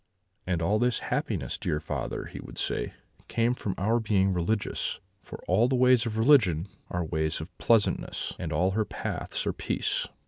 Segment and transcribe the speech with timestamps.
[0.47, 2.93] "'And all this happiness, dear father,' he would say,
[3.27, 8.33] 'came from our being religious; for all the ways of religion are ways of pleasantness,
[8.39, 10.07] and all her paths are peace.'